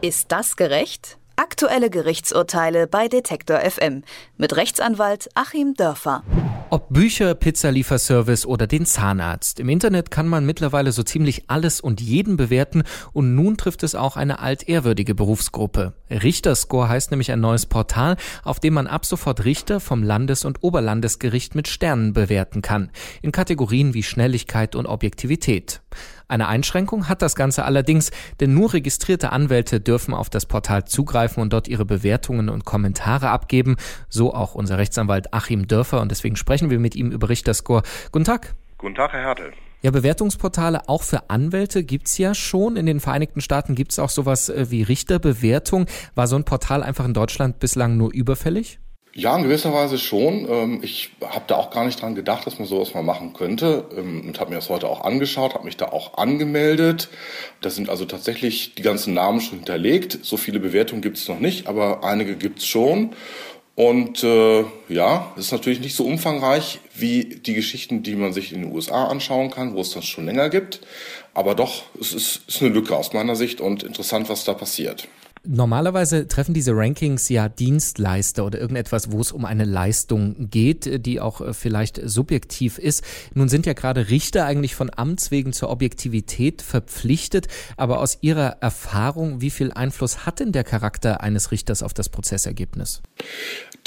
[0.00, 1.18] Ist das gerecht?
[1.34, 4.04] Aktuelle Gerichtsurteile bei Detektor FM
[4.36, 6.22] mit Rechtsanwalt Achim Dörfer.
[6.70, 9.58] Ob Bücher, Pizzalieferservice oder den Zahnarzt.
[9.58, 13.96] Im Internet kann man mittlerweile so ziemlich alles und jeden bewerten und nun trifft es
[13.96, 15.94] auch eine altehrwürdige Berufsgruppe.
[16.10, 20.62] Richterscore heißt nämlich ein neues Portal, auf dem man ab sofort Richter vom Landes- und
[20.62, 22.90] Oberlandesgericht mit Sternen bewerten kann.
[23.20, 25.80] In Kategorien wie Schnelligkeit und Objektivität.
[26.28, 28.10] Eine Einschränkung hat das Ganze allerdings,
[28.40, 33.30] denn nur registrierte Anwälte dürfen auf das Portal zugreifen und dort ihre Bewertungen und Kommentare
[33.30, 33.76] abgeben.
[34.08, 37.82] So auch unser Rechtsanwalt Achim Dörfer und deswegen sprechen wir mit ihm über Richterscore.
[38.12, 38.54] Guten Tag.
[38.76, 39.52] Guten Tag, Herr Hertel.
[39.80, 42.76] Ja, Bewertungsportale auch für Anwälte gibt's ja schon.
[42.76, 45.86] In den Vereinigten Staaten gibt's auch sowas äh, wie Richterbewertung.
[46.16, 48.80] War so ein Portal einfach in Deutschland bislang nur überfällig?
[49.18, 50.46] Ja, in gewisser Weise schon.
[50.48, 53.84] Ähm, ich habe da auch gar nicht dran gedacht, dass man sowas mal machen könnte
[53.96, 57.08] ähm, und habe mir das heute auch angeschaut, habe mich da auch angemeldet.
[57.60, 60.20] Da sind also tatsächlich die ganzen Namen schon hinterlegt.
[60.22, 63.10] So viele Bewertungen gibt es noch nicht, aber einige gibt es schon.
[63.74, 68.52] Und äh, ja, es ist natürlich nicht so umfangreich wie die Geschichten, die man sich
[68.52, 70.80] in den USA anschauen kann, wo es das schon länger gibt.
[71.34, 75.08] Aber doch, es ist, ist eine Lücke aus meiner Sicht und interessant, was da passiert.
[75.50, 81.20] Normalerweise treffen diese Rankings ja Dienstleister oder irgendetwas, wo es um eine Leistung geht, die
[81.20, 83.02] auch äh, vielleicht subjektiv ist.
[83.32, 88.58] Nun sind ja gerade Richter eigentlich von Amts wegen zur Objektivität verpflichtet, aber aus Ihrer
[88.60, 93.00] Erfahrung, wie viel Einfluss hat denn der Charakter eines Richters auf das Prozessergebnis?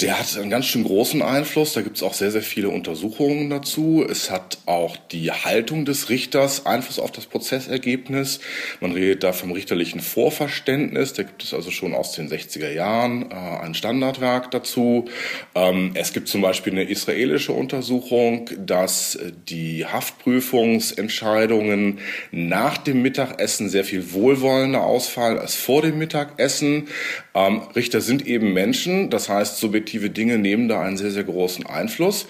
[0.00, 1.74] Der hat einen ganz schön großen Einfluss.
[1.74, 4.04] Da gibt es auch sehr, sehr viele Untersuchungen dazu.
[4.08, 8.40] Es hat auch die Haltung des Richters Einfluss auf das Prozessergebnis.
[8.80, 11.12] Man redet da vom richterlichen Vorverständnis.
[11.12, 15.06] Da gibt es also schon aus den 60er Jahren äh, ein Standardwerk dazu.
[15.54, 21.98] Ähm, es gibt zum Beispiel eine israelische Untersuchung, dass die Haftprüfungsentscheidungen
[22.30, 26.88] nach dem Mittagessen sehr viel wohlwollender ausfallen als vor dem Mittagessen.
[27.34, 31.66] Ähm, Richter sind eben Menschen, das heißt, subjektive Dinge nehmen da einen sehr, sehr großen
[31.66, 32.26] Einfluss.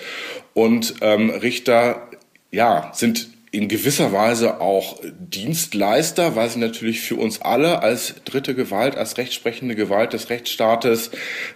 [0.55, 2.09] Und ähm, Richter
[2.51, 8.55] ja, sind in gewisser Weise auch Dienstleister, weil sie natürlich für uns alle als dritte
[8.55, 11.11] Gewalt, als rechtsprechende Gewalt des Rechtsstaates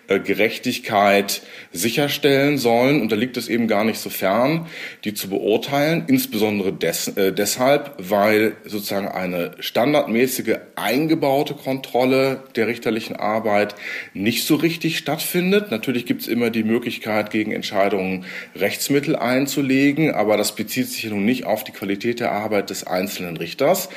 [0.06, 1.40] äh, Gerechtigkeit
[1.72, 3.00] sicherstellen sollen.
[3.00, 4.66] Und da liegt es eben gar nicht so fern,
[5.04, 13.16] die zu beurteilen, insbesondere des, äh, deshalb, weil sozusagen eine standardmäßige eingebaute Kontrolle der richterlichen
[13.16, 13.74] Arbeit
[14.12, 15.70] nicht so richtig stattfindet.
[15.70, 21.24] Natürlich gibt es immer die Möglichkeit, gegen Entscheidungen Rechtsmittel einzulegen, aber das bezieht sich nun
[21.24, 23.88] nicht auf die Qualität der Arbeit des einzelnen Richters.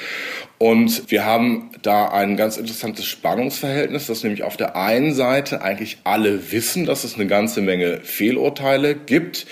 [0.57, 5.99] Und wir haben da ein ganz interessantes Spannungsverhältnis, dass nämlich auf der einen Seite eigentlich
[6.03, 9.47] alle wissen, dass es eine ganze Menge Fehlurteile gibt.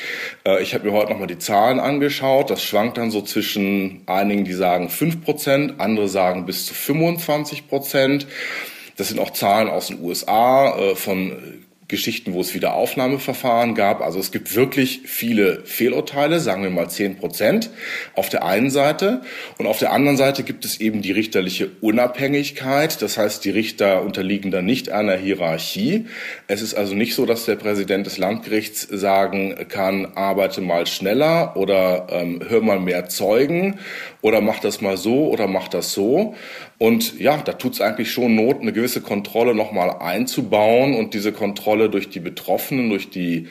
[0.45, 2.49] Äh, ich habe mir heute nochmal die Zahlen angeschaut.
[2.49, 7.69] Das schwankt dann so zwischen einigen, die sagen 5 Prozent, andere sagen bis zu 25
[7.69, 8.27] Prozent.
[8.97, 14.01] Das sind auch Zahlen aus den USA äh, von Geschichten, wo es wieder Aufnahmeverfahren gab.
[14.01, 17.69] Also es gibt wirklich viele Fehlurteile, sagen wir mal zehn Prozent
[18.13, 19.21] auf der einen Seite.
[19.57, 23.01] Und auf der anderen Seite gibt es eben die richterliche Unabhängigkeit.
[23.01, 26.07] Das heißt, die Richter unterliegen da nicht einer Hierarchie.
[26.47, 31.55] Es ist also nicht so, dass der Präsident des Landgerichts sagen kann, arbeite mal schneller
[31.55, 33.79] oder ähm, hör mal mehr Zeugen
[34.21, 36.35] oder mach das mal so oder mach das so.
[36.79, 41.31] Und ja, da tut es eigentlich schon Not, eine gewisse Kontrolle nochmal einzubauen und diese
[41.31, 43.47] Kontrolle durch die Betroffenen, durch die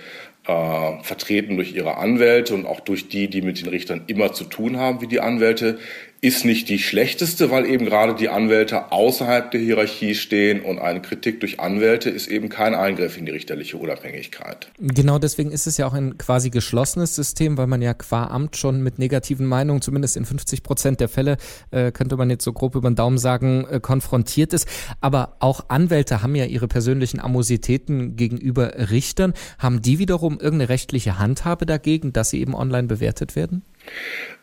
[0.46, 4.44] äh, vertreten durch ihre Anwälte und auch durch die, die mit den Richtern immer zu
[4.44, 5.78] tun haben, wie die Anwälte,
[6.26, 11.00] ist nicht die schlechteste, weil eben gerade die Anwälte außerhalb der Hierarchie stehen und eine
[11.00, 14.66] Kritik durch Anwälte ist eben kein Eingriff in die richterliche Unabhängigkeit.
[14.78, 18.56] Genau deswegen ist es ja auch ein quasi geschlossenes System, weil man ja qua Amt
[18.56, 21.36] schon mit negativen Meinungen, zumindest in 50 Prozent der Fälle,
[21.70, 24.66] äh, könnte man jetzt so grob über den Daumen sagen, äh, konfrontiert ist.
[25.00, 29.32] Aber auch Anwälte haben ja ihre persönlichen Amositäten gegenüber Richtern.
[29.60, 33.62] Haben die wiederum irgendeine rechtliche Handhabe dagegen, dass sie eben online bewertet werden?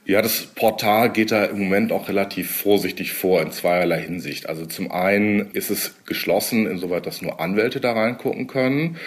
[0.06, 4.50] Ja, das Portal geht da im Moment auch relativ vorsichtig vor in zweierlei Hinsicht.
[4.50, 8.98] Also zum einen ist es geschlossen, insoweit dass nur Anwälte da reingucken können.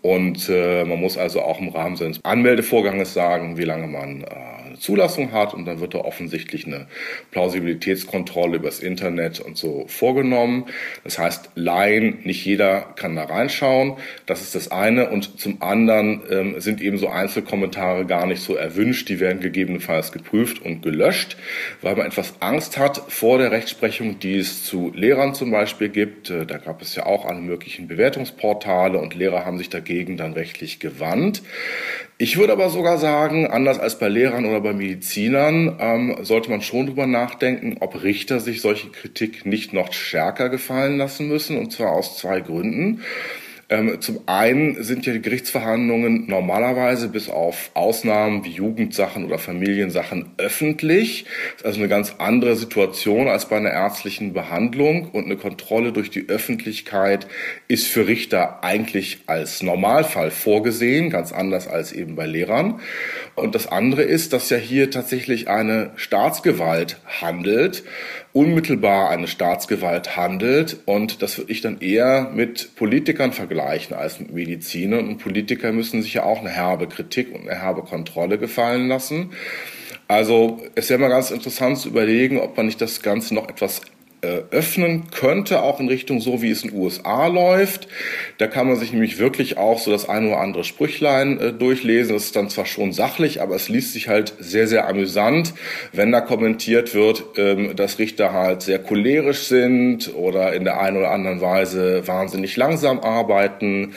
[0.00, 4.53] Und äh, man muss also auch im Rahmen seines Anmeldevorganges sagen, wie lange man äh,
[4.84, 5.54] Zulassung hat.
[5.54, 6.86] Und dann wird da offensichtlich eine
[7.30, 10.66] Plausibilitätskontrolle übers Internet und so vorgenommen.
[11.02, 13.96] Das heißt, Laien, nicht jeder kann da reinschauen.
[14.26, 15.10] Das ist das eine.
[15.10, 19.08] Und zum anderen ähm, sind eben so Einzelkommentare gar nicht so erwünscht.
[19.08, 21.36] Die werden gegebenenfalls geprüft und gelöscht,
[21.80, 26.30] weil man etwas Angst hat vor der Rechtsprechung, die es zu Lehrern zum Beispiel gibt.
[26.30, 30.34] Äh, da gab es ja auch alle möglichen Bewertungsportale und Lehrer haben sich dagegen dann
[30.34, 31.42] rechtlich gewandt.
[32.16, 36.62] Ich würde aber sogar sagen, anders als bei Lehrern oder bei Medizinern, ähm, sollte man
[36.62, 41.72] schon drüber nachdenken, ob Richter sich solche Kritik nicht noch stärker gefallen lassen müssen, und
[41.72, 43.02] zwar aus zwei Gründen.
[43.70, 50.32] Ähm, zum einen sind ja die Gerichtsverhandlungen normalerweise bis auf Ausnahmen wie Jugendsachen oder Familiensachen
[50.36, 51.24] öffentlich.
[51.52, 55.92] Das ist also eine ganz andere Situation als bei einer ärztlichen Behandlung und eine Kontrolle
[55.92, 57.26] durch die Öffentlichkeit
[57.68, 62.80] ist für Richter eigentlich als Normalfall vorgesehen, ganz anders als eben bei Lehrern.
[63.34, 67.84] Und das andere ist, dass ja hier tatsächlich eine Staatsgewalt handelt,
[68.34, 70.78] unmittelbar eine Staatsgewalt handelt.
[70.86, 75.08] Und das würde ich dann eher mit Politikern vergleichen als mit Medizinern.
[75.08, 79.30] Und Politiker müssen sich ja auch eine herbe Kritik und eine herbe Kontrolle gefallen lassen.
[80.08, 83.82] Also es wäre mal ganz interessant zu überlegen, ob man nicht das Ganze noch etwas
[84.50, 87.88] öffnen könnte, auch in Richtung so, wie es in den USA läuft.
[88.38, 92.14] Da kann man sich nämlich wirklich auch so das eine oder andere Sprüchlein äh, durchlesen.
[92.14, 95.54] Das ist dann zwar schon sachlich, aber es liest sich halt sehr, sehr amüsant,
[95.92, 100.96] wenn da kommentiert wird, ähm, dass Richter halt sehr cholerisch sind oder in der einen
[100.96, 103.94] oder anderen Weise wahnsinnig langsam arbeiten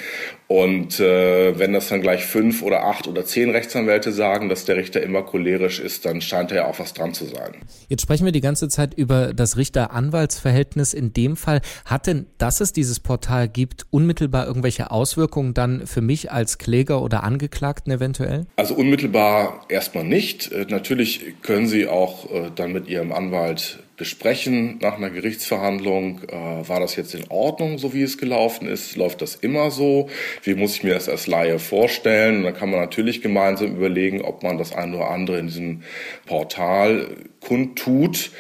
[0.48, 4.78] und äh, wenn das dann gleich fünf oder acht oder zehn Rechtsanwälte sagen, dass der
[4.78, 7.56] Richter immer cholerisch ist, dann scheint da ja auch was dran zu sein.
[7.90, 10.94] Jetzt sprechen wir die ganze Zeit über das Richter-Anwaltsverhältnis.
[10.94, 16.02] In dem Fall hat denn, dass es dieses Portal gibt, unmittelbar irgendwelche Auswirkungen dann für
[16.02, 18.46] mich als Kläger oder Angeklagten eventuell?
[18.56, 20.50] Also unmittelbar erstmal nicht.
[20.54, 26.70] Äh, natürlich können Sie auch äh, dann mit Ihrem Anwalt besprechen nach einer Gerichtsverhandlung, äh,
[26.70, 28.96] war das jetzt in Ordnung, so wie es gelaufen ist?
[28.96, 30.08] Läuft das immer so?
[30.44, 32.38] Wie muss ich mir das als Laie vorstellen?
[32.38, 35.82] Und dann kann man natürlich gemeinsam überlegen, ob man das eine oder andere in diesem
[36.28, 37.08] Portal
[37.48, 38.32] kundtut.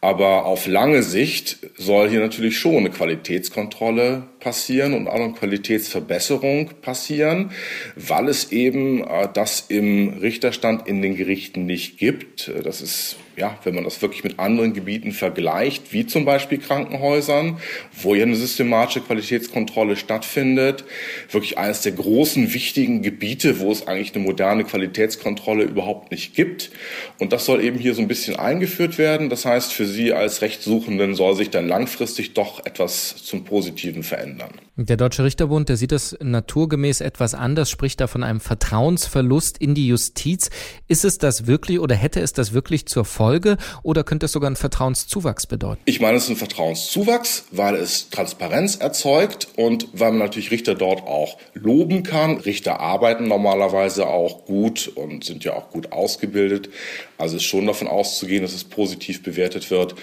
[0.00, 6.70] Aber auf lange Sicht soll hier natürlich schon eine Qualitätskontrolle passieren und auch eine Qualitätsverbesserung
[6.80, 7.50] passieren,
[7.96, 12.52] weil es eben äh, das im Richterstand in den Gerichten nicht gibt.
[12.62, 17.58] Das ist ja, wenn man das wirklich mit anderen Gebieten vergleicht, wie zum Beispiel Krankenhäusern,
[17.92, 20.84] wo ja eine systematische Qualitätskontrolle stattfindet,
[21.30, 26.70] wirklich eines der großen, wichtigen Gebiete, wo es eigentlich eine moderne Qualitätskontrolle überhaupt nicht gibt.
[27.18, 29.28] Und das soll eben hier so ein bisschen eingeführt werden.
[29.28, 34.52] Das heißt, für Sie als Rechtssuchenden soll sich dann langfristig doch etwas zum Positiven verändern.
[34.78, 39.74] Der Deutsche Richterbund, der sieht das naturgemäß etwas anders, spricht da von einem Vertrauensverlust in
[39.74, 40.50] die Justiz.
[40.86, 43.56] Ist es das wirklich oder hätte es das wirklich zur Folge?
[43.82, 45.80] Oder könnte es sogar einen Vertrauenszuwachs bedeuten?
[45.86, 50.74] Ich meine, es ist ein Vertrauenszuwachs, weil es Transparenz erzeugt und weil man natürlich Richter
[50.74, 52.36] dort auch loben kann.
[52.36, 56.68] Richter arbeiten normalerweise auch gut und sind ja auch gut ausgebildet.
[57.16, 59.94] Also ist schon davon auszugehen, dass es positiv bewertet wird.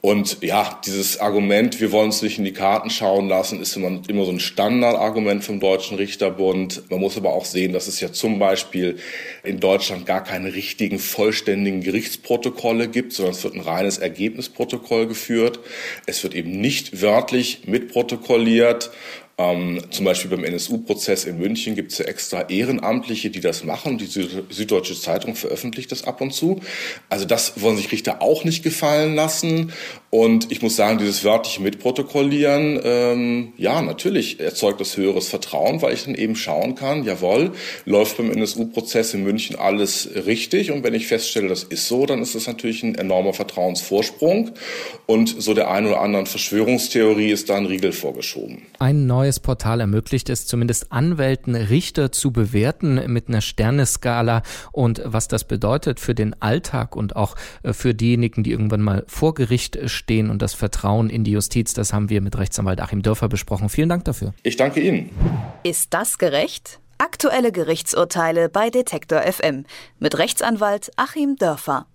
[0.00, 4.00] Und ja, dieses Argument, wir wollen uns nicht in die Karten schauen lassen, ist immer,
[4.06, 6.82] immer so ein Standardargument vom Deutschen Richterbund.
[6.90, 8.98] Man muss aber auch sehen, dass es ja zum Beispiel
[9.44, 15.60] in Deutschland gar keine richtigen, vollständigen Gerichtsprotokolle gibt, sondern es wird ein reines Ergebnisprotokoll geführt.
[16.06, 18.90] Es wird eben nicht wörtlich mitprotokolliert.
[19.40, 23.96] Ähm, zum Beispiel beim NSU-Prozess in München gibt es ja extra Ehrenamtliche, die das machen.
[23.96, 26.60] Die Süddeutsche Zeitung veröffentlicht das ab und zu.
[27.08, 29.72] Also das wollen sich Richter auch nicht gefallen lassen.
[30.10, 35.92] Und ich muss sagen, dieses wörtliche Mitprotokollieren, ähm, ja, natürlich erzeugt das höheres Vertrauen, weil
[35.92, 37.52] ich dann eben schauen kann, jawohl,
[37.84, 40.70] läuft beim NSU-Prozess in München alles richtig.
[40.70, 44.52] Und wenn ich feststelle, das ist so, dann ist das natürlich ein enormer Vertrauensvorsprung.
[45.04, 48.62] Und so der einen oder anderen Verschwörungstheorie ist da ein Riegel vorgeschoben.
[48.78, 54.42] Ein neues Portal ermöglicht es zumindest Anwälten, Richter zu bewerten mit einer Sterneskala
[54.72, 59.04] und was das bedeutet für den Alltag und auch äh, für diejenigen, die irgendwann mal
[59.06, 63.02] vor Gericht stehen und das Vertrauen in die Justiz, das haben wir mit Rechtsanwalt Achim
[63.02, 63.68] Dörfer besprochen.
[63.68, 64.32] Vielen Dank dafür.
[64.42, 65.10] Ich danke Ihnen.
[65.62, 66.80] Ist das gerecht?
[66.96, 69.64] Aktuelle Gerichtsurteile bei Detektor FM
[69.98, 71.86] mit Rechtsanwalt Achim Dörfer.